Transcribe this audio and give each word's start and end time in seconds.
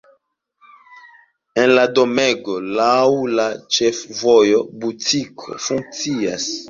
En 1.63 1.73
la 1.75 1.83
domego 1.99 2.55
laŭ 2.79 2.95
la 3.41 3.45
ĉefvojo 3.77 4.63
butikoj 4.85 5.63
funkcias. 5.71 6.51